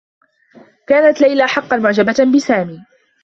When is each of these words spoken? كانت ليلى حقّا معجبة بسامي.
كانت 0.87 1.21
ليلى 1.21 1.47
حقّا 1.47 1.77
معجبة 1.77 2.17
بسامي. 2.35 2.81